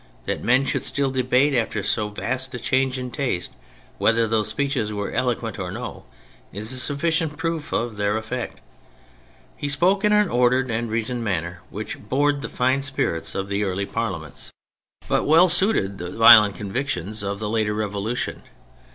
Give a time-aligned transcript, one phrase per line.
[0.25, 3.51] That men should still debate, after so vast a change in taste,
[3.99, 6.05] whether those speeches were eloquent or no,
[6.51, 8.61] is a sufficient proof of their effect.
[9.55, 13.47] He spoke in an ordered and a reasoned manner, which bored the fine spirits of
[13.47, 14.49] the earlier Parliaments,
[15.01, 18.41] THE PHASES 83 but well suited the violent convictions of the later Revolution.